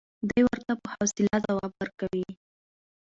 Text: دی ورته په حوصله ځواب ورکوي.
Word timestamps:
دی 0.29 0.41
ورته 0.47 0.73
په 0.81 0.87
حوصله 0.93 1.35
ځواب 1.45 1.71
ورکوي. 1.75 2.29